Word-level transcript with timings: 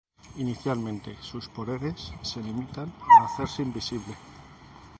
Inicialmente, 0.37 1.15
sus 1.21 1.47
poderes 1.47 2.11
se 2.23 2.41
limitan 2.41 2.91
a 3.21 3.25
hacerse 3.25 3.61
invisible. 3.61 4.15